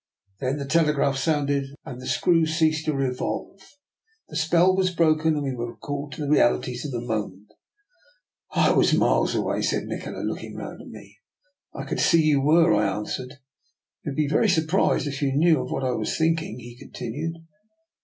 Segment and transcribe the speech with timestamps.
[0.39, 3.59] Then the telegraph sounded, and the screw ceased to revolve.
[4.29, 7.49] The spell was broken, and we were recalled to the realities of the moment."
[8.65, 11.19] I was miles away," said Nikola, looking round at me."
[11.79, 13.33] I could see you were," I answered."
[14.03, 17.35] You would be very surprised if you knew of what I was thinking," he continued.